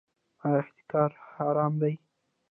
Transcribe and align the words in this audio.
آیا 0.43 0.57
احتکار 0.61 1.11
حرام 1.35 1.73
دی؟ 1.81 1.93